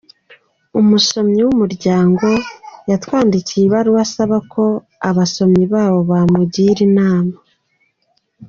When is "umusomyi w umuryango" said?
0.79-2.27